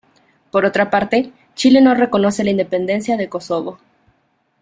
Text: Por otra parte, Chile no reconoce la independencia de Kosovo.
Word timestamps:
Por 0.49 0.65
otra 0.65 0.89
parte, 0.89 1.31
Chile 1.53 1.79
no 1.79 1.93
reconoce 1.93 2.43
la 2.43 2.49
independencia 2.49 3.17
de 3.17 3.29
Kosovo. 3.29 3.77